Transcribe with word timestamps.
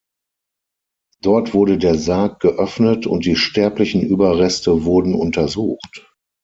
Dort 1.21 1.53
wurde 1.53 1.77
der 1.77 1.93
Sarg 1.93 2.39
geöffnet 2.39 3.05
und 3.05 3.23
die 3.25 3.35
sterblichen 3.35 4.01
Überreste 4.01 4.83
wurden 4.83 5.13
untersucht. 5.13 6.11